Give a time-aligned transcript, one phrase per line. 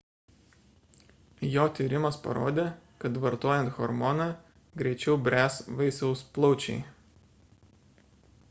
[1.55, 2.65] jo tyrimas parodė
[3.03, 4.27] kad vartojant hormoną
[4.83, 6.81] greičiau bręs vaisiaus plaučiai